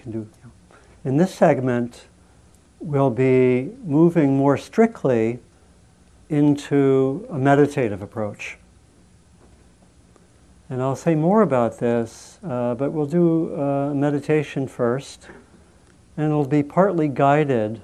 [0.00, 0.28] can do.
[1.04, 2.06] In this segment,
[2.80, 5.38] we'll be moving more strictly
[6.28, 8.56] into a meditative approach.
[10.68, 15.28] And I'll say more about this, uh, but we'll do uh, meditation first,
[16.16, 17.82] and it'll be partly guided.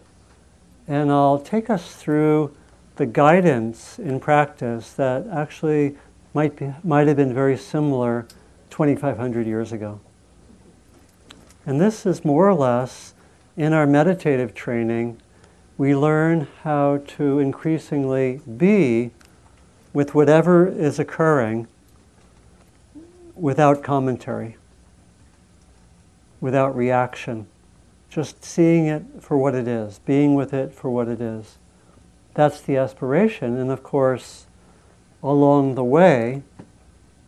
[0.86, 2.54] And I'll take us through
[2.94, 5.96] the guidance in practice that actually
[6.32, 8.26] might, be, might have been very similar
[8.70, 10.00] 2,500 years ago.
[11.66, 13.14] And this is more or less
[13.56, 15.20] in our meditative training,
[15.76, 19.10] we learn how to increasingly be
[19.92, 21.66] with whatever is occurring
[23.34, 24.56] without commentary,
[26.40, 27.46] without reaction,
[28.08, 31.58] just seeing it for what it is, being with it for what it is.
[32.34, 33.56] That's the aspiration.
[33.56, 34.46] And of course,
[35.22, 36.42] along the way,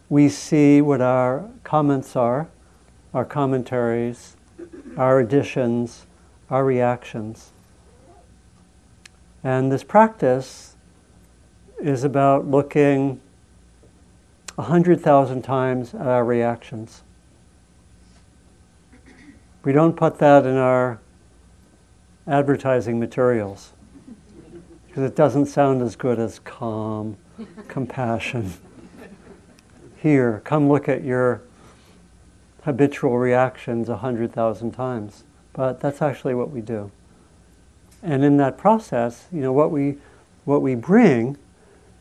[0.08, 2.48] we see what our comments are,
[3.14, 4.36] our commentaries,
[4.96, 6.06] our additions,
[6.50, 7.52] our reactions.
[9.42, 10.77] And this practice
[11.80, 13.20] is about looking
[14.56, 17.02] a hundred thousand times at our reactions.
[19.64, 21.00] We don't put that in our
[22.27, 23.72] advertising materials
[24.86, 27.16] because it doesn't sound as good as calm,
[27.68, 28.52] compassion.
[30.02, 31.42] Here, come look at your
[32.69, 35.24] habitual reactions a hundred thousand times.
[35.55, 36.91] But that's actually what we do.
[38.02, 39.97] And in that process, you know, what we,
[40.44, 41.39] what we bring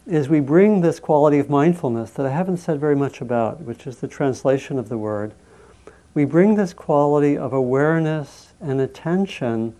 [0.06, 3.88] is we bring this quality of mindfulness that I haven't said very much about, which
[3.88, 5.34] is the translation of the word.
[6.14, 9.74] We bring this quality of awareness and attention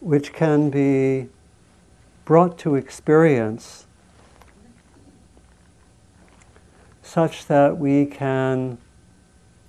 [0.00, 1.30] which can be
[2.26, 3.86] brought to experience
[7.02, 8.76] such that we can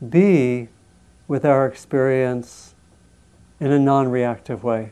[0.05, 0.69] be
[1.27, 2.75] with our experience
[3.59, 4.91] in a non reactive way,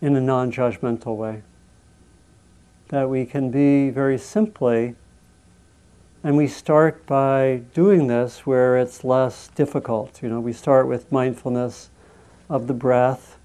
[0.00, 1.42] in a non judgmental way.
[2.88, 4.94] That we can be very simply,
[6.22, 10.22] and we start by doing this where it's less difficult.
[10.22, 11.90] You know, we start with mindfulness
[12.50, 13.38] of the breath,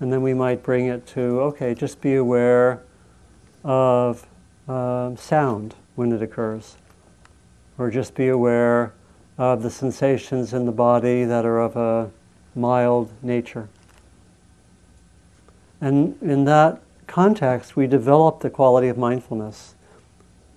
[0.00, 2.82] and then we might bring it to, okay, just be aware
[3.62, 4.26] of
[4.68, 6.76] uh, sound when it occurs,
[7.78, 8.92] or just be aware
[9.40, 12.10] of the sensations in the body that are of a
[12.54, 13.70] mild nature.
[15.80, 19.74] And in that context, we develop the quality of mindfulness.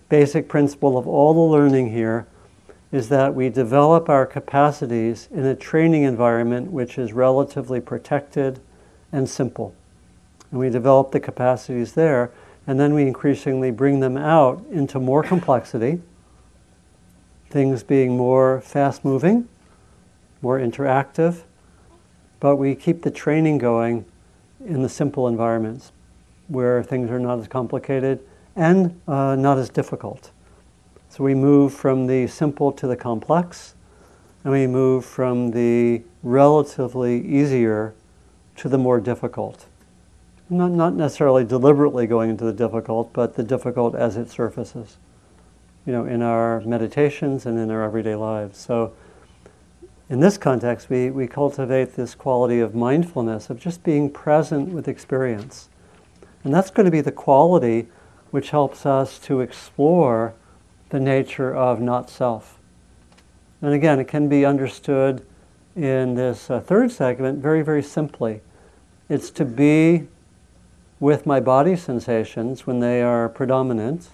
[0.10, 2.28] Basic principle of all the learning here
[2.92, 8.60] is that we develop our capacities in a training environment which is relatively protected
[9.14, 9.74] and simple.
[10.52, 12.32] And we develop the capacities there,
[12.68, 16.02] and then we increasingly bring them out into more complexity
[17.53, 19.47] things being more fast moving,
[20.41, 21.44] more interactive,
[22.40, 24.03] but we keep the training going
[24.66, 25.92] in the simple environments
[26.47, 28.19] where things are not as complicated
[28.56, 30.31] and uh, not as difficult.
[31.09, 33.75] So we move from the simple to the complex,
[34.44, 37.94] and we move from the relatively easier
[38.56, 39.68] to the more difficult.
[40.50, 44.97] Not, not necessarily deliberately going into the difficult, but the difficult as it surfaces
[45.86, 48.58] you know, in our meditations and in our everyday lives.
[48.58, 48.94] So,
[50.10, 54.88] in this context, we, we cultivate this quality of mindfulness, of just being present with
[54.88, 55.70] experience.
[56.44, 57.88] And that's going to be the quality
[58.32, 60.34] which helps us to explore
[60.90, 62.60] the nature of not self.
[63.62, 65.26] And again, it can be understood
[65.76, 68.42] in this uh, third segment very, very simply.
[69.10, 70.08] It's to be
[71.00, 74.10] with my body sensations when they are predominant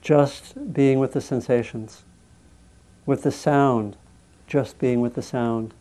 [0.00, 2.04] just being with the sensations,
[3.06, 3.96] with the sound,
[4.46, 5.74] just being with the sound,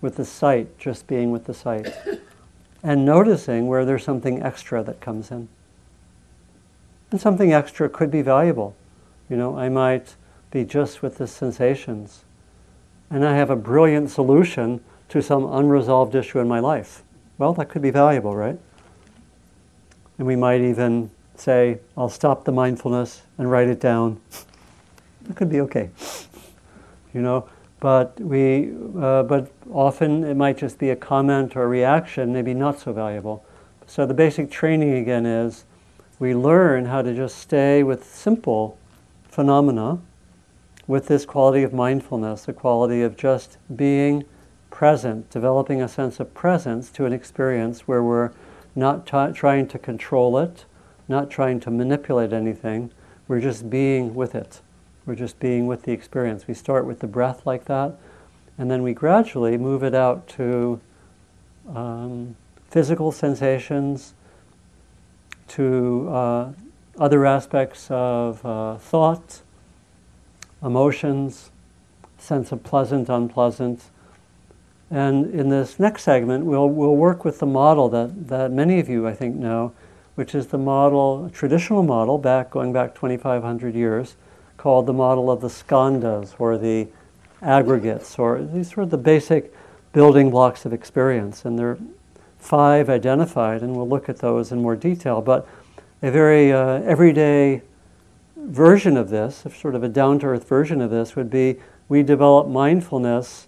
[0.00, 1.94] with the sight, just being with the sight,
[2.82, 5.48] and noticing where there's something extra that comes in.
[7.10, 8.76] And something extra could be valuable.
[9.30, 10.16] You know, I might
[10.50, 12.24] be just with the sensations,
[13.10, 17.02] and I have a brilliant solution to some unresolved issue in my life.
[17.38, 18.58] Well, that could be valuable, right?
[20.18, 24.20] And we might even say, I'll stop the mindfulness and write it down.
[25.28, 25.90] It could be okay,
[27.12, 27.48] you know.
[27.80, 32.54] But we, uh, but often it might just be a comment or a reaction, maybe
[32.54, 33.44] not so valuable.
[33.86, 35.64] So the basic training again is
[36.18, 38.78] we learn how to just stay with simple
[39.28, 39.98] phenomena,
[40.86, 44.24] with this quality of mindfulness, the quality of just being
[44.70, 48.30] present, developing a sense of presence to an experience where we're
[48.74, 50.64] not t- trying to control it
[51.08, 52.90] not trying to manipulate anything.
[53.28, 54.60] We're just being with it.
[55.06, 56.46] We're just being with the experience.
[56.48, 57.96] We start with the breath like that,
[58.56, 60.80] And then we gradually move it out to
[61.74, 62.36] um,
[62.70, 64.14] physical sensations,
[65.48, 66.52] to uh,
[66.98, 69.42] other aspects of uh, thought,
[70.62, 71.50] emotions,
[72.16, 73.84] sense of pleasant, unpleasant.
[74.90, 78.88] And in this next segment, we'll, we'll work with the model that, that many of
[78.88, 79.72] you, I think, know,
[80.14, 84.16] which is the model, traditional model, back going back 2,500 years,
[84.56, 86.88] called the model of the skandhas, or the
[87.42, 89.52] aggregates, or these are the basic
[89.92, 91.44] building blocks of experience.
[91.44, 91.78] And there are
[92.38, 95.20] five identified, and we'll look at those in more detail.
[95.20, 95.46] But
[96.02, 97.62] a very uh, everyday
[98.36, 101.56] version of this, sort of a down to earth version of this, would be
[101.88, 103.46] we develop mindfulness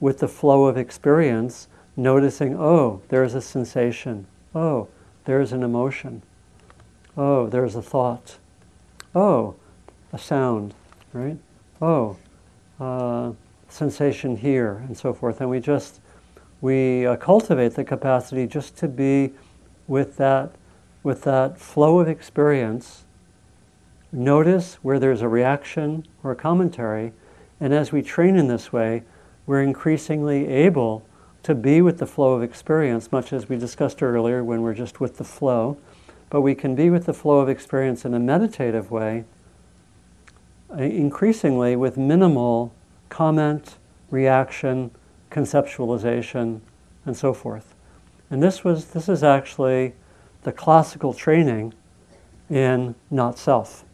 [0.00, 4.26] with the flow of experience, noticing, oh, there's a sensation.
[4.54, 4.88] Oh,
[5.26, 6.22] there's an emotion.
[7.16, 8.38] Oh, there's a thought.
[9.14, 9.56] Oh,
[10.12, 10.74] a sound,
[11.12, 11.36] right?
[11.82, 12.16] Oh,
[12.80, 13.32] uh,
[13.68, 15.40] sensation here, and so forth.
[15.40, 16.00] And we just,
[16.60, 19.32] we uh, cultivate the capacity just to be
[19.86, 20.52] with that,
[21.02, 23.04] with that flow of experience.
[24.12, 27.12] Notice where there's a reaction or a commentary,
[27.60, 29.02] and as we train in this way,
[29.46, 31.05] we're increasingly able
[31.46, 34.98] to be with the flow of experience, much as we discussed earlier when we're just
[34.98, 35.76] with the flow.
[36.28, 39.22] But we can be with the flow of experience in a meditative way,
[40.72, 42.74] uh, increasingly with minimal
[43.10, 43.76] comment,
[44.10, 44.90] reaction,
[45.30, 46.62] conceptualization,
[47.04, 47.76] and so forth.
[48.28, 49.92] And this was this is actually
[50.42, 51.74] the classical training
[52.50, 53.84] in not self.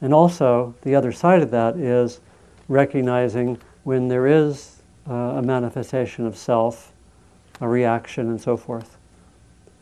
[0.00, 2.18] And also the other side of that is
[2.66, 4.73] recognizing when there is
[5.08, 6.92] uh, a manifestation of self,
[7.60, 8.96] a reaction, and so forth.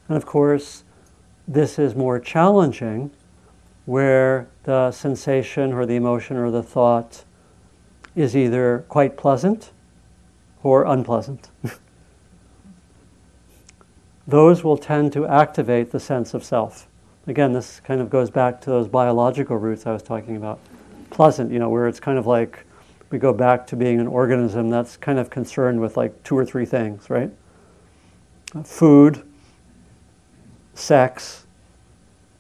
[0.09, 0.85] And of course,
[1.47, 3.11] this is more challenging
[3.85, 7.25] where the sensation or the emotion or the thought
[8.15, 9.73] is either quite pleasant
[10.63, 11.51] or unpleasant.
[14.27, 16.87] those will tend to activate the sense of self.
[17.27, 20.61] Again, this kind of goes back to those biological roots I was talking about.
[21.11, 22.65] Pleasant, you know, where it's kind of like
[23.13, 26.47] we go back to being an organism that's kind of concerned with like two or
[26.47, 27.31] three things, right?
[28.65, 29.23] Food,
[30.75, 31.47] sex,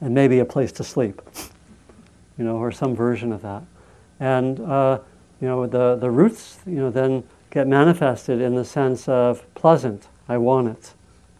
[0.00, 1.20] and maybe a place to sleep,
[2.38, 3.62] you know, or some version of that.
[4.18, 5.00] And, uh,
[5.40, 10.08] you know, the, the roots, you know, then get manifested in the sense of pleasant,
[10.28, 10.94] I want it.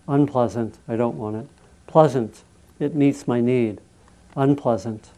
[0.08, 1.46] Unpleasant, I don't want it.
[1.86, 2.44] Pleasant,
[2.78, 3.80] it meets my need.
[4.36, 5.10] Unpleasant,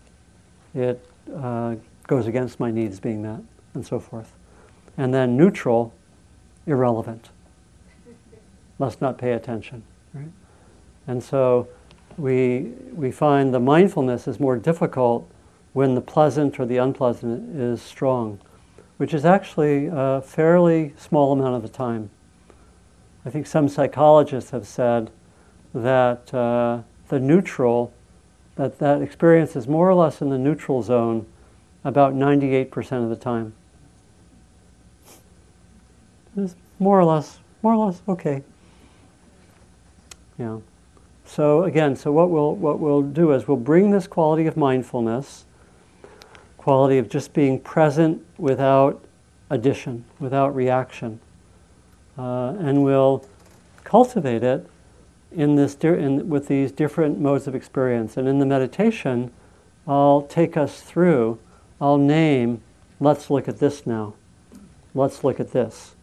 [0.73, 1.75] it uh,
[2.07, 3.41] goes against my needs being met
[3.75, 4.32] and so forth.
[4.97, 5.93] And then neutral,
[6.67, 7.31] irrelevant.
[8.79, 9.82] Must not pay attention.
[10.12, 10.31] Right?
[11.06, 11.69] And so
[12.17, 15.29] we, we find the mindfulness is more difficult
[15.73, 18.41] when the pleasant or the unpleasant is strong,
[18.97, 22.11] which is actually a fairly small amount of the time.
[23.27, 25.11] I think some psychologists have said
[25.75, 27.93] that uh, the neutral,
[28.55, 31.27] that that experience is more or less in the neutral zone
[31.82, 33.55] about 98% of the time.
[36.37, 38.43] It's more or less, more or less okay.
[40.39, 40.59] Yeah.
[41.25, 45.45] So again, so what we'll what we'll do is we'll bring this quality of mindfulness,
[46.59, 49.05] quality of just being present without
[49.49, 51.21] addition, without reaction,
[52.19, 53.25] uh, and we'll
[53.85, 54.69] cultivate it
[55.31, 58.17] in this in, with these different modes of experience.
[58.17, 59.32] And in the meditation,
[59.87, 61.39] I'll take us through.
[61.81, 62.63] I'll name.
[63.01, 64.15] Let's look at this now.
[64.94, 65.94] Let's look at this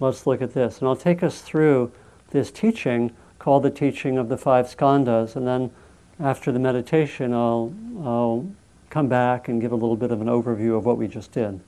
[0.00, 0.78] let's look at this.
[0.78, 1.92] And I'll take us through
[2.30, 5.36] this teaching called the teaching of the five skandhas.
[5.36, 5.70] And then
[6.18, 8.50] after the meditation, I'll, I'll
[8.88, 11.60] come back and give a little bit of an overview of what we just did.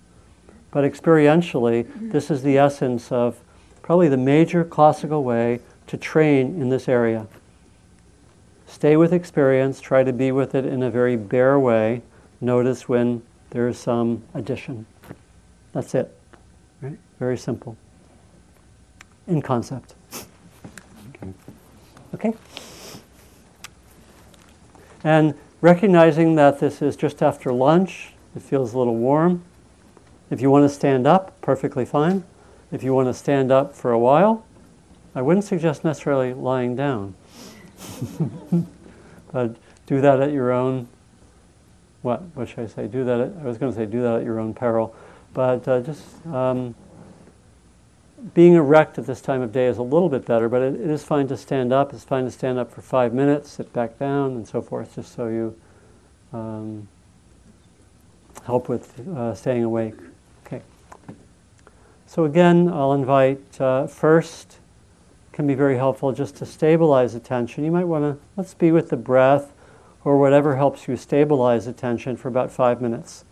[0.71, 2.11] But experientially, mm-hmm.
[2.11, 3.39] this is the essence of
[3.83, 7.27] probably the major classical way to train in this area.
[8.67, 12.01] Stay with experience, try to be with it in a very bare way.
[12.41, 14.87] Notice when there is some addition.
[15.73, 16.19] That's it.
[16.81, 16.99] Right?
[17.19, 17.77] Very simple
[19.27, 19.95] in concept.
[22.15, 22.35] Okay?
[25.05, 29.43] And recognizing that this is just after lunch, it feels a little warm.
[30.31, 32.25] If you want to stand up, perfectly fine.
[32.71, 34.45] If you want to stand up for a while,
[35.15, 37.15] I wouldn't suggest necessarily lying down.
[39.33, 40.89] but do that at your own,
[42.01, 42.87] what, what should I say?
[42.87, 44.95] Do that, at, I was going to say do that at your own peril.
[45.35, 46.75] But uh, just um,
[48.35, 50.91] being erect at this time of day is a little bit better, but it, it
[50.91, 51.93] is fine to stand up.
[51.93, 55.15] It's fine to stand up for five minutes, sit back down, and so forth, just
[55.15, 55.57] so you
[56.33, 56.89] um,
[58.45, 59.95] help with uh, staying awake.
[60.47, 60.63] Okay.
[62.07, 64.59] So again, I'll invite uh, first
[65.33, 67.65] can be very helpful just to stabilize attention.
[67.65, 69.53] You might want to let's be with the breath
[70.05, 73.25] or whatever helps you stabilize attention for about five minutes.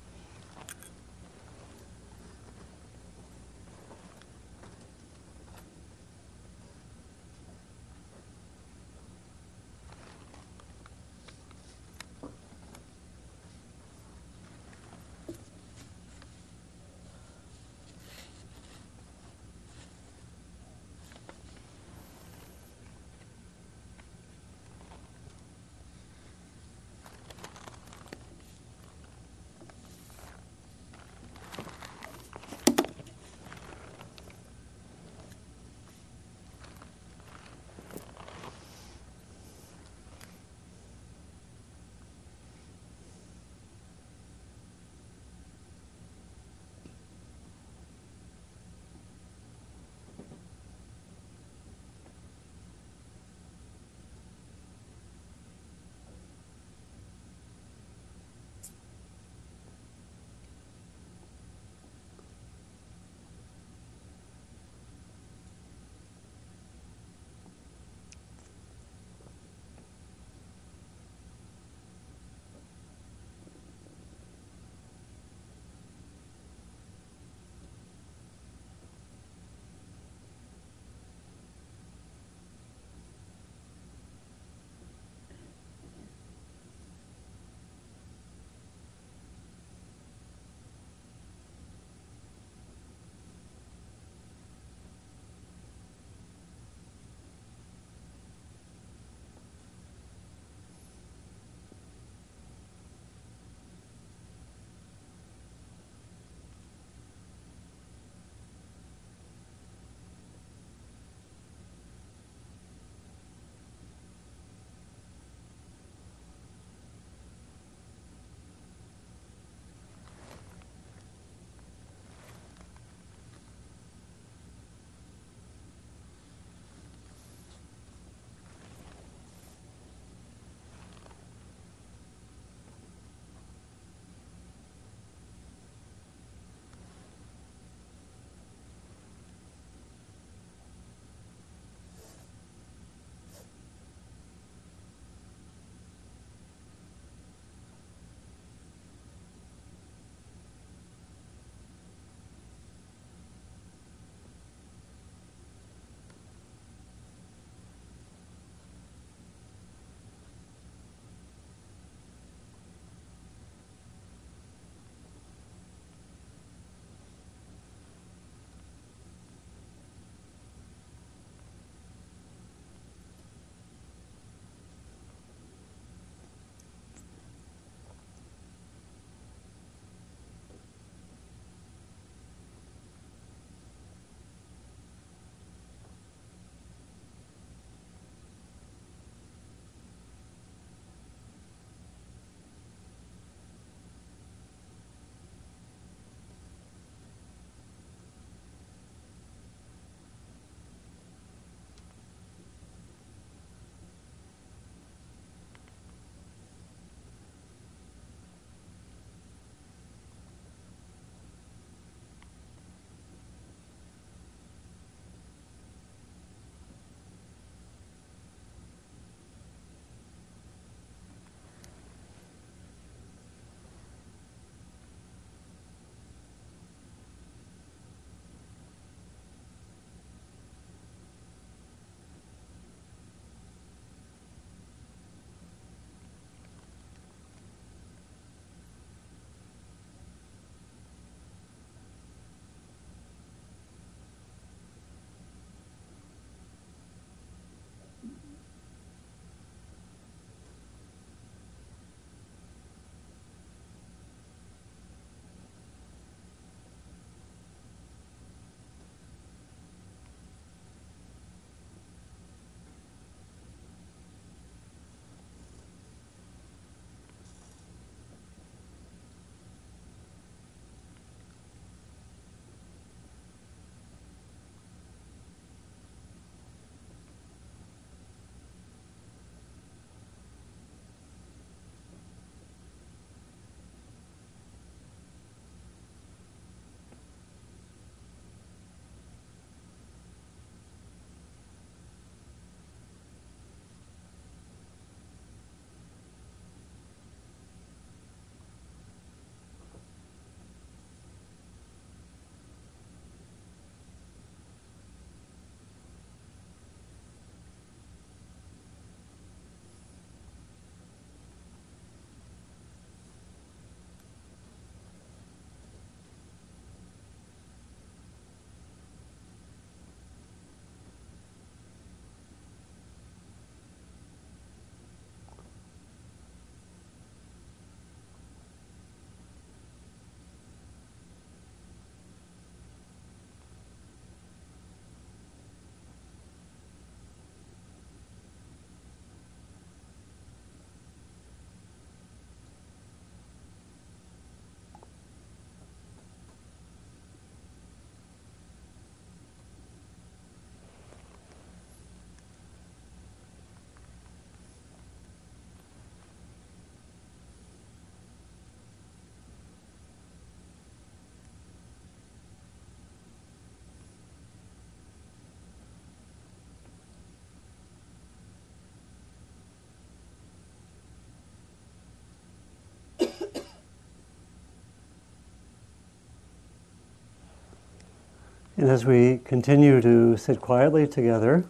[378.61, 381.47] And as we continue to sit quietly together,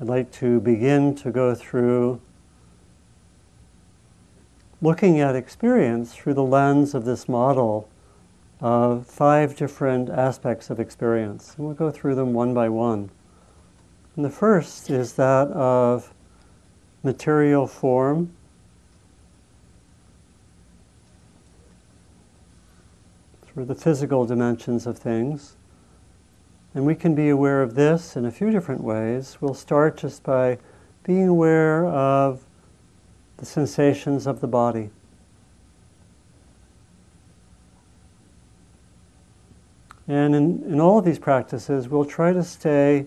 [0.00, 2.20] I'd like to begin to go through
[4.82, 7.88] looking at experience through the lens of this model
[8.60, 11.54] of five different aspects of experience.
[11.56, 13.10] And we'll go through them one by one.
[14.16, 16.12] And the first is that of
[17.04, 18.32] material form.
[23.46, 25.54] Through the physical dimensions of things.
[26.74, 29.38] And we can be aware of this in a few different ways.
[29.40, 30.58] We'll start just by
[31.02, 32.44] being aware of
[33.38, 34.90] the sensations of the body.
[40.06, 43.06] And in, in all of these practices, we'll try to stay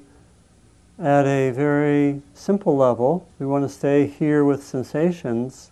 [1.00, 3.28] at a very simple level.
[3.40, 5.72] We want to stay here with sensations.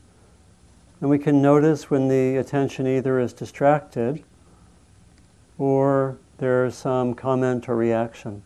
[1.02, 4.24] And we can notice when the attention either is distracted
[5.58, 8.42] or there's some comment or reaction.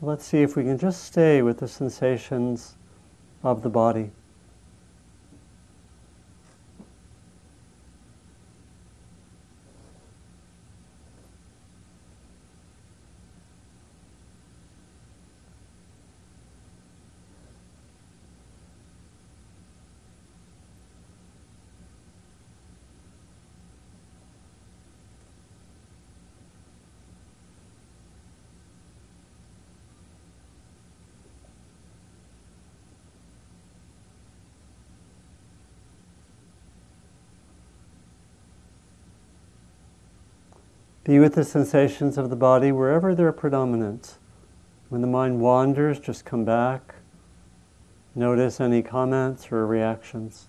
[0.00, 2.76] Let's see if we can just stay with the sensations
[3.44, 4.10] of the body.
[41.04, 44.18] Be with the sensations of the body wherever they're predominant.
[44.88, 46.94] When the mind wanders, just come back.
[48.14, 50.48] Notice any comments or reactions.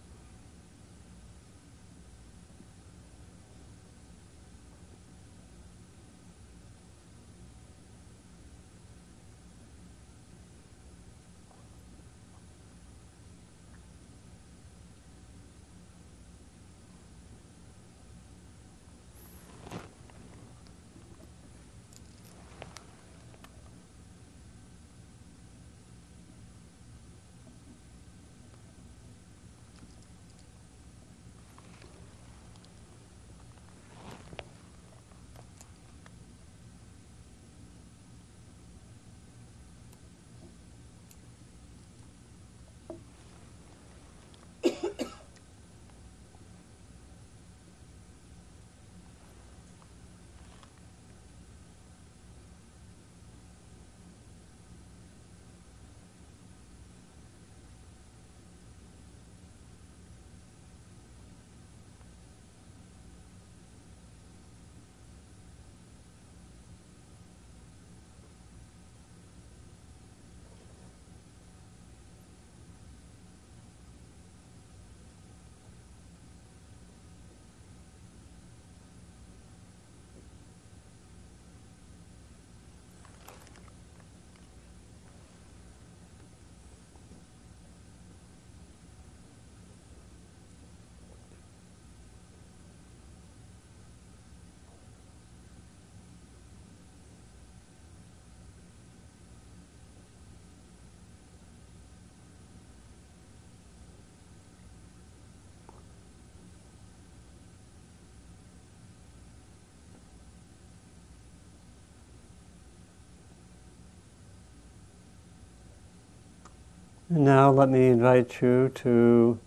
[117.17, 119.37] Now let me invite you to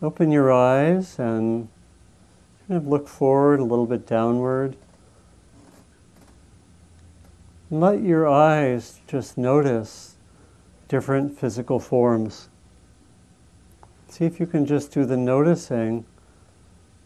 [0.00, 1.68] open your eyes and
[2.66, 4.76] kind of look forward a little bit downward.
[7.68, 10.14] And let your eyes just notice
[10.88, 12.48] different physical forms.
[14.08, 16.06] See if you can just do the noticing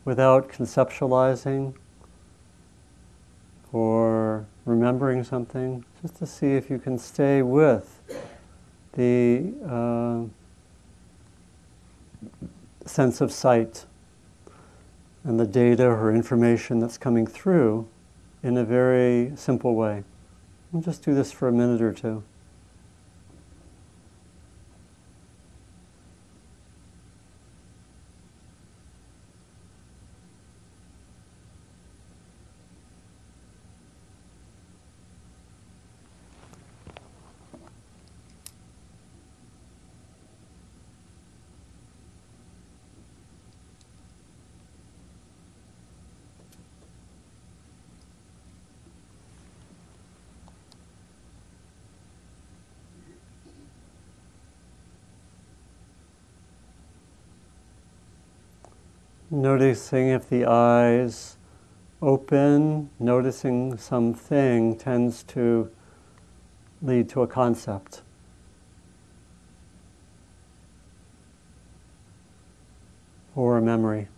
[0.05, 1.75] without conceptualizing
[3.73, 8.02] or remembering something, just to see if you can stay with
[8.93, 10.25] the uh,
[12.87, 13.87] sense of sight
[15.25, 17.89] and the data or information that's coming through
[18.43, 20.05] in a very simple way.
[20.73, 22.23] We'll just do this for a minute or two.
[59.35, 61.39] Noticing if the eyes
[62.03, 65.71] open, noticing something tends to
[66.83, 68.03] lead to a concept.
[73.35, 74.09] Or a memory.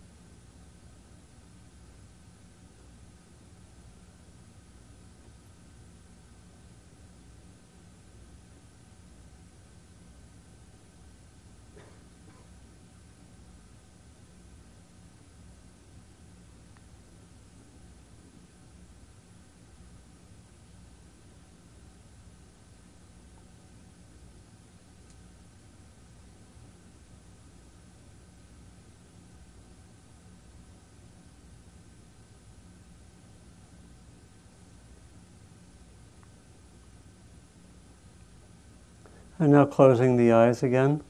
[39.45, 41.03] And now closing the eyes again.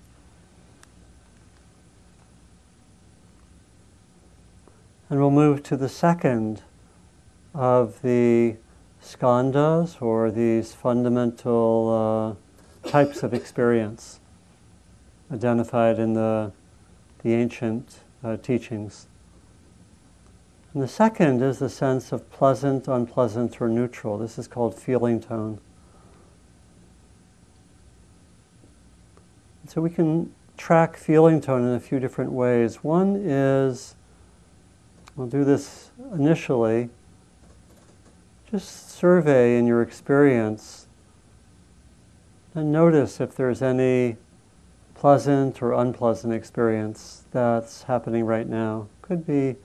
[5.08, 6.62] And we'll move to the second
[7.54, 8.56] of the
[9.00, 12.36] skandhas, or these fundamental
[12.84, 14.18] uh, types of experience
[15.32, 16.50] identified in the,
[17.22, 19.06] the ancient uh, teachings.
[20.72, 24.18] And the second is the sense of pleasant, unpleasant, or neutral.
[24.18, 25.60] This is called feeling tone.
[29.66, 32.84] So we can track feeling tone in a few different ways.
[32.84, 33.94] One is,
[35.16, 36.90] we'll do this initially,
[38.50, 40.86] just survey in your experience
[42.54, 44.16] and notice if there's any
[44.94, 48.86] pleasant or unpleasant experience that's happening right now.
[49.02, 49.56] Could be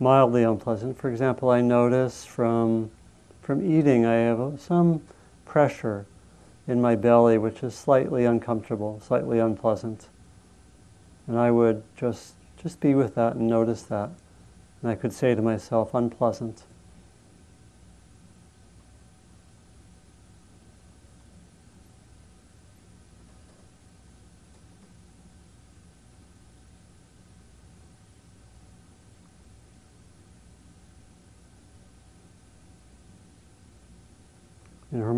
[0.00, 0.98] mildly unpleasant.
[0.98, 2.90] For example, I notice from,
[3.42, 5.02] from eating I have some
[5.44, 6.06] pressure
[6.66, 10.08] in my belly, which is slightly uncomfortable, slightly unpleasant.
[11.26, 14.10] And I would just, just be with that and notice that.
[14.82, 16.64] And I could say to myself, unpleasant.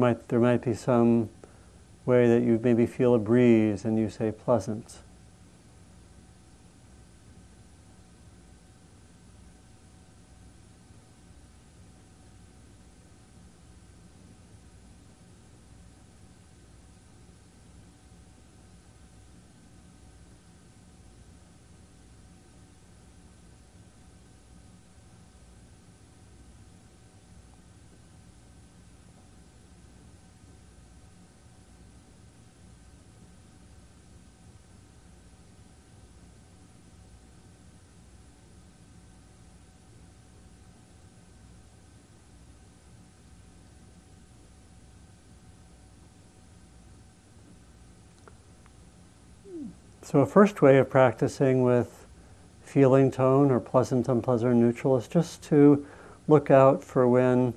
[0.03, 1.31] Might, there might be some
[2.07, 4.99] way that you maybe feel a breeze and you say pleasant.
[50.05, 52.07] So, a first way of practicing with
[52.61, 55.87] feeling tone or pleasant, unpleasant, neutral is just to
[56.27, 57.55] look out for when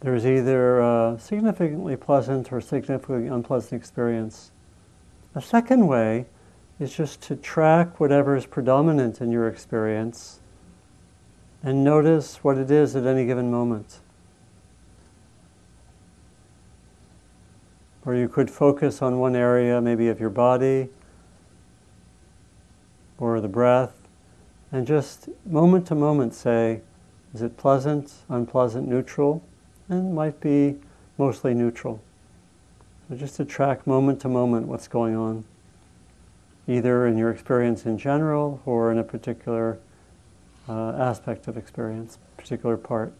[0.00, 4.50] there's either a significantly pleasant or significantly unpleasant experience.
[5.34, 6.26] A second way
[6.78, 10.40] is just to track whatever is predominant in your experience
[11.62, 14.00] and notice what it is at any given moment.
[18.04, 20.90] Or you could focus on one area, maybe of your body
[23.20, 24.08] or the breath,
[24.72, 26.80] and just moment to moment say,
[27.34, 29.42] is it pleasant, unpleasant, neutral?
[29.88, 30.76] And might be
[31.18, 32.00] mostly neutral.
[33.08, 35.44] So just to track moment to moment what's going on,
[36.66, 39.78] either in your experience in general or in a particular
[40.68, 43.12] uh, aspect of experience, particular part.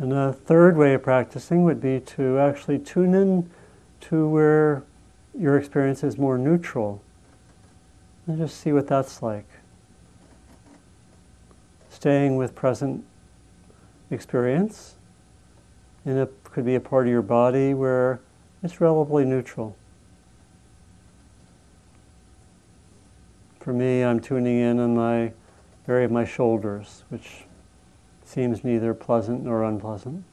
[0.00, 3.50] And a third way of practicing would be to actually tune in
[4.00, 4.82] to where
[5.38, 7.02] your experience is more neutral.
[8.26, 9.46] And just see what that's like.
[11.90, 13.04] Staying with present
[14.10, 14.94] experience.
[16.06, 18.20] And it could be a part of your body where
[18.62, 19.76] it's relatively neutral.
[23.60, 25.32] For me, I'm tuning in on my
[25.86, 27.44] area of my shoulders, which
[28.30, 30.24] seems neither pleasant nor unpleasant.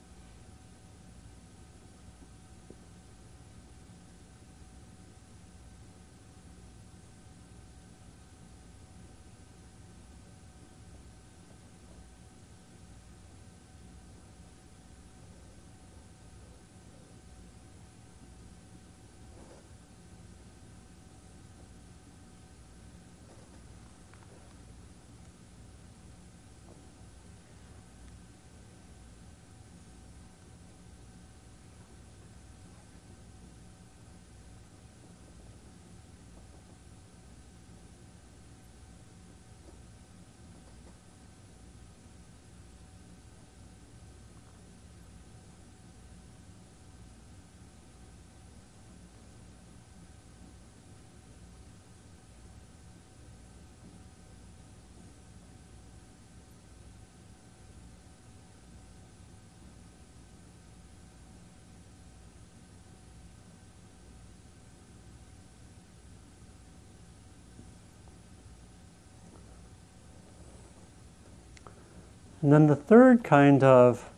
[72.42, 74.10] And then the third kind of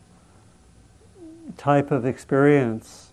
[1.56, 3.12] type of experience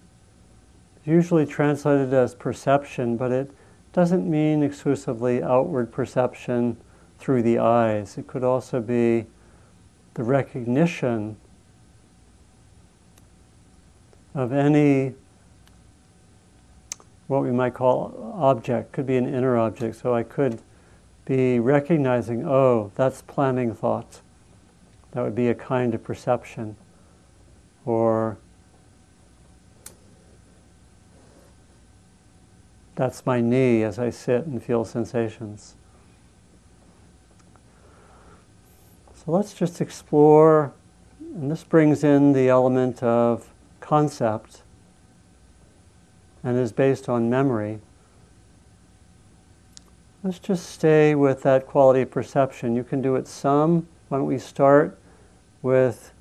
[1.01, 3.51] is usually translated as perception, but it
[3.93, 6.77] doesn't mean exclusively outward perception
[7.19, 8.17] through the eyes.
[8.17, 9.25] It could also be
[10.13, 11.37] the recognition
[14.35, 15.13] of any
[17.27, 18.91] what we might call object.
[18.91, 19.95] Could be an inner object.
[19.97, 20.61] So i could
[21.25, 24.21] be recognizing oh that's planning thought
[25.11, 26.75] that would be a kind of perception.
[27.85, 28.37] Or
[32.95, 35.75] that's my knee as I sit and feel sensations.
[39.13, 40.73] So let's just explore,
[41.19, 44.63] and this brings in the element of concept
[46.43, 47.79] and is based on memory.
[50.23, 52.75] Let's just stay with that quality of perception.
[52.75, 53.87] You can do it some.
[54.09, 54.97] Why don't we start
[55.61, 56.13] with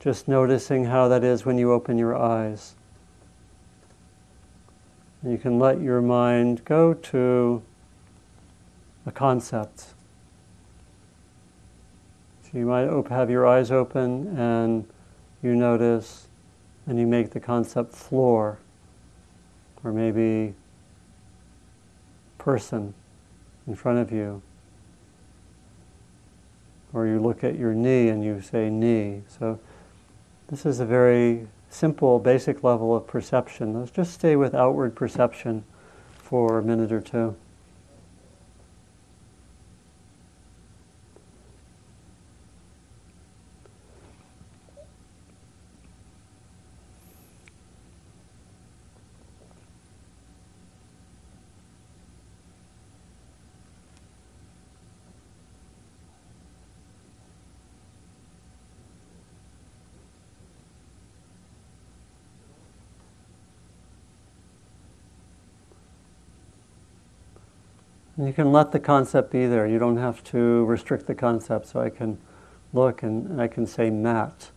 [0.00, 2.74] just noticing how that is when you open your eyes.
[5.22, 7.62] And you can let your mind go to
[9.04, 9.80] a concept.
[12.42, 14.88] So you might op- have your eyes open and
[15.42, 16.28] you notice
[16.86, 18.58] and you make the concept floor
[19.84, 20.54] or maybe
[22.38, 22.94] person
[23.66, 24.40] in front of you.
[26.92, 29.22] Or you look at your knee and you say knee.
[29.28, 29.58] So
[30.48, 33.78] this is a very simple, basic level of perception.
[33.78, 35.64] Let's just stay with outward perception
[36.16, 37.36] for a minute or two.
[68.26, 69.66] You can let the concept be there.
[69.66, 71.68] You don't have to restrict the concept.
[71.68, 72.18] So I can
[72.72, 74.50] look and, I can say mat.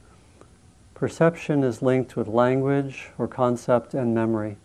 [0.94, 4.58] Perception is linked with language or concept and memory.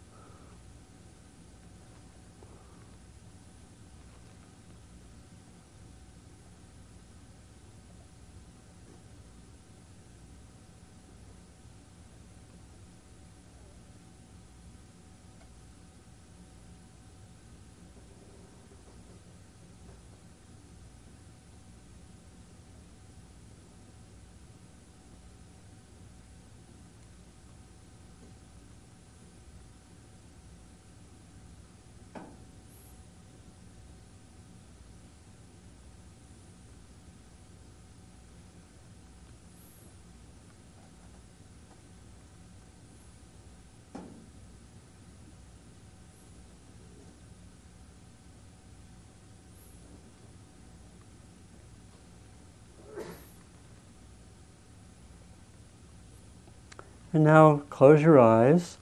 [57.12, 58.78] And now close your eyes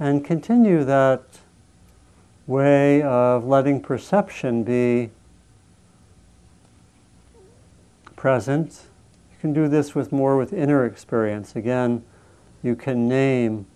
[0.00, 1.22] and continue that
[2.46, 5.10] way of letting perception be
[8.16, 8.82] present.
[9.30, 11.54] You can do this with more with inner experience.
[11.54, 12.04] Again,
[12.62, 13.66] you can name,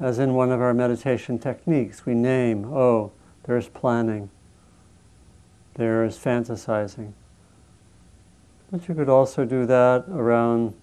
[0.00, 3.12] as in one of our meditation techniques, we name, oh,
[3.44, 4.30] there's planning,
[5.74, 7.12] there's fantasizing.
[8.70, 10.74] But you could also do that around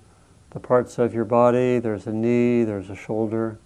[0.54, 1.80] the parts of your body.
[1.80, 3.58] There's a knee, there's a shoulder,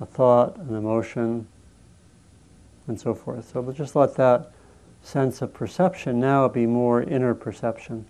[0.00, 1.46] a thought, an emotion,
[2.86, 3.50] and so forth.
[3.52, 4.50] So we'll just let that
[5.02, 8.06] sense of perception now be more inner perception.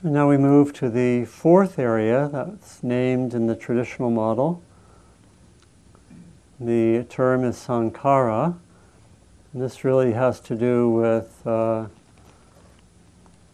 [0.00, 4.62] And now we move to the fourth area that's named in the traditional model.
[6.60, 8.56] The term is sankhara.
[9.52, 11.86] And this really has to do with uh,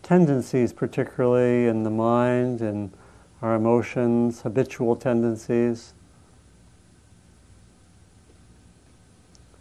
[0.03, 2.93] tendencies, particularly in the mind and
[3.41, 5.95] our emotions, habitual tendencies.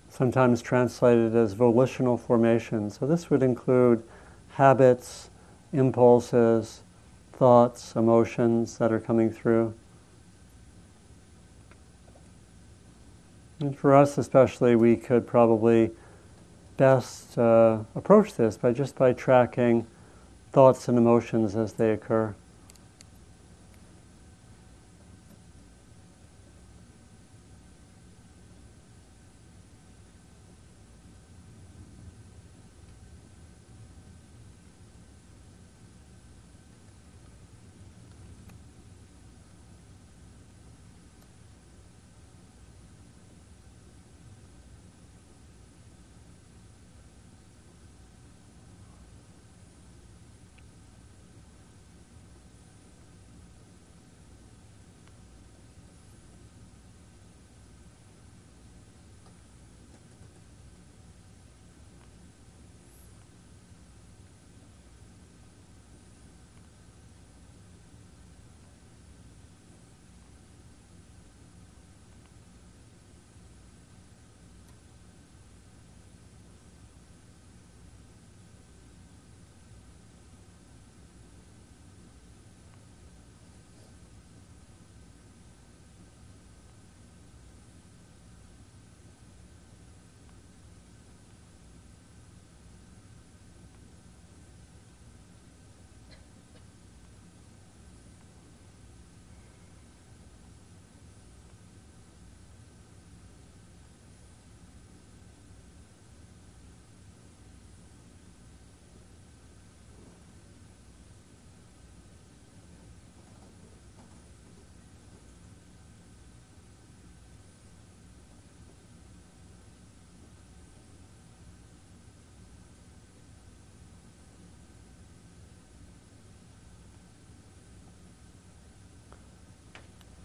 [0.09, 2.89] Sometimes translated as volitional formation.
[2.89, 4.03] So this would include
[4.49, 5.29] habits
[5.74, 6.84] impulses,
[7.34, 9.74] thoughts, emotions that are coming through.
[13.59, 15.91] And for us, especially, we could probably
[16.78, 19.88] best uh, approach this by just by tracking
[20.51, 22.36] thoughts and emotions as they occur.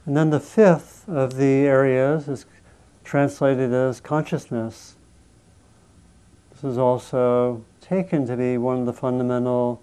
[0.09, 2.47] And then the fifth of the areas is
[3.05, 4.97] translated as consciousness.
[6.51, 9.83] This is also taken to be one of the fundamental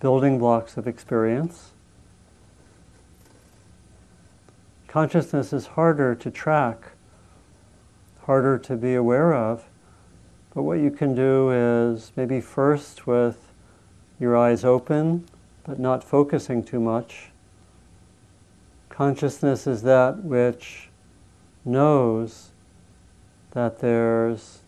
[0.00, 1.72] building blocks of experience.
[4.86, 6.92] Consciousness is harder to track,
[8.22, 9.66] harder to be aware of,
[10.54, 13.52] but what you can do is maybe first with
[14.18, 15.26] your eyes open,
[15.64, 17.28] but not focusing too much.
[18.98, 20.88] Consciousness is that which
[21.64, 22.50] knows
[23.52, 24.62] that there's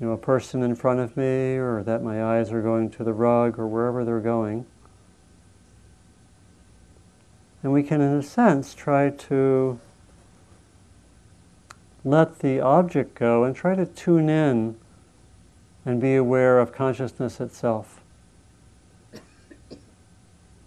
[0.00, 3.04] you know, a person in front of me, or that my eyes are going to
[3.04, 4.66] the rug, or wherever they're going.
[7.62, 9.78] And we can, in a sense, try to
[12.04, 14.76] let the object go and try to tune in
[15.86, 18.00] and be aware of consciousness itself.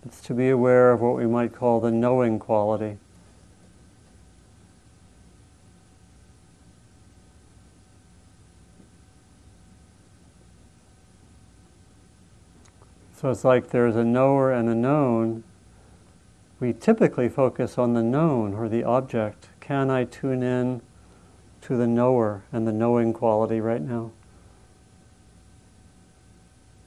[0.08, 2.98] It's to be aware of what we might call the knowing quality.
[13.18, 15.44] So it's like there's a knower and a known.
[16.62, 19.50] We typically focus on the known or the object.
[19.60, 20.82] Can I tune in
[21.64, 24.12] to the knower and the knowing quality right now?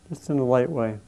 [0.08, 1.00] Just in a light way.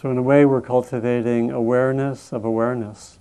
[0.00, 3.18] So, in a way, we're cultivating awareness of awareness.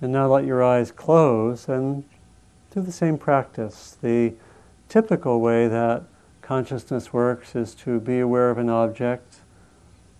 [0.00, 2.02] And now let your eyes close and
[2.72, 3.96] do the same practice.
[4.02, 4.34] The
[4.88, 6.02] typical way that
[6.42, 9.36] consciousness works is to be aware of an object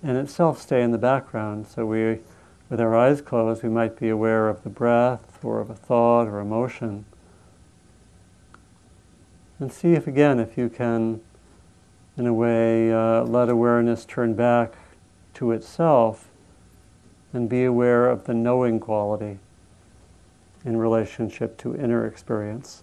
[0.01, 1.67] and itself stay in the background.
[1.67, 2.21] So we
[2.69, 6.27] with our eyes closed, we might be aware of the breath or of a thought
[6.27, 7.05] or emotion.
[9.59, 11.21] And see if, again, if you can,
[12.17, 14.75] in a way, uh, let awareness turn back
[15.35, 16.31] to itself
[17.33, 19.39] and be aware of the knowing quality
[20.65, 22.83] in relationship to inner experience.